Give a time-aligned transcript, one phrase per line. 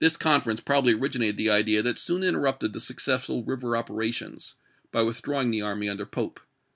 [0.17, 4.55] conference probably originated the idea that soon interrnpted the successful rivei' operations,
[4.91, 6.39] by with drawing the army under Pope.